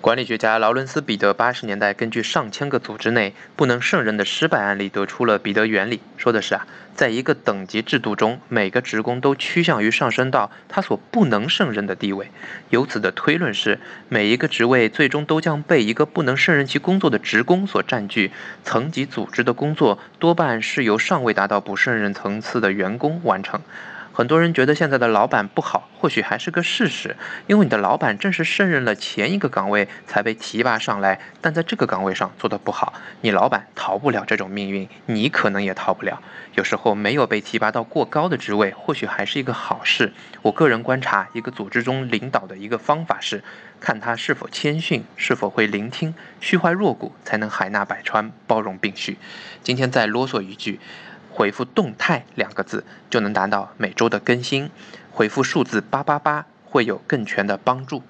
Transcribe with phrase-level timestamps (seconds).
[0.00, 12.30] 管理学家劳伦斯·彼得八十年代根据上千个组织内不能胜任的失败案例得出了彼得原理，说的是啊，在一个等级制度中，每个职工都趋向于上升到他所不能胜任的地位。
[12.70, 13.78] 由此的推论是，
[14.08, 18.32] 每一个职位最终都将被一个不能胜任其工作的职工所占据。
[18.64, 23.60] 层级组织的工作多半是由尚未达到不胜任层次的员工完成。
[24.12, 27.16] 很多人觉得现在的老板不好，或许还是个事实，
[27.46, 36.20] 因为你的老板正是胜任了前一个岗位才被提拔上来，但在这个岗位上做得不好，你老板逃不了这种命运，你可能也逃不了。
[36.54, 40.12] 有时候没有被提拔到过高的职位，或许还是一个好事。
[40.42, 43.42] 我个人观察一个组织中领导的一个方法是，
[43.78, 49.16] 看他是否谦逊，是否会聆听，虚怀若谷，才能海纳百川，包容并蓄。
[49.62, 50.80] 今天再啰嗦一句。
[51.32, 54.70] 回复“动态”两个字就能达到每周的更新，
[55.10, 58.02] 回复数字八八八会有更全的帮助。